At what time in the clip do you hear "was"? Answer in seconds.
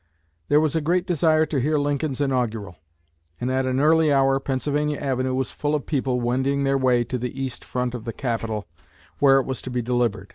0.59-0.75, 5.35-5.51, 9.45-9.61